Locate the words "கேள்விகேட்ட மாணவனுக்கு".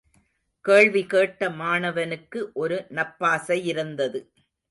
0.65-2.51